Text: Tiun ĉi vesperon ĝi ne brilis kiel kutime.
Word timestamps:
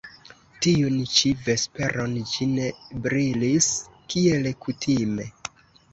Tiun 0.65 0.95
ĉi 1.17 1.33
vesperon 1.49 2.17
ĝi 2.31 2.47
ne 2.53 2.71
brilis 3.07 3.69
kiel 4.15 4.51
kutime. 4.65 5.29